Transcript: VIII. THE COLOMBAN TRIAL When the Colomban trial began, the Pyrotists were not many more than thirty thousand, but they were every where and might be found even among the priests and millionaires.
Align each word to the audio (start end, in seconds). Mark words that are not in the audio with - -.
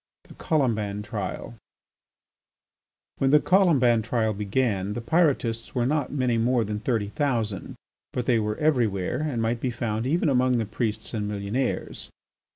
VIII. 0.25 0.29
THE 0.29 0.43
COLOMBAN 0.43 1.03
TRIAL 1.03 1.55
When 3.19 3.29
the 3.29 3.39
Colomban 3.39 4.01
trial 4.03 4.33
began, 4.33 4.93
the 4.93 4.99
Pyrotists 4.99 5.75
were 5.75 5.85
not 5.85 6.11
many 6.11 6.39
more 6.39 6.63
than 6.63 6.79
thirty 6.79 7.09
thousand, 7.09 7.75
but 8.11 8.25
they 8.25 8.39
were 8.39 8.57
every 8.57 8.87
where 8.87 9.19
and 9.21 9.39
might 9.43 9.59
be 9.59 9.69
found 9.69 10.07
even 10.07 10.27
among 10.27 10.57
the 10.57 10.65
priests 10.65 11.13
and 11.13 11.27
millionaires. 11.27 12.09